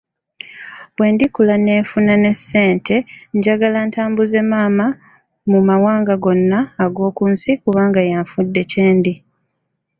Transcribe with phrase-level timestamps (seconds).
[0.95, 2.95] Bwe ndikula ne nfuna ne ssente
[3.37, 4.85] njagala ntambuze maama
[5.49, 9.13] mu mawanga gonna ag'oku nsi kubanga yanfudde kye ndi.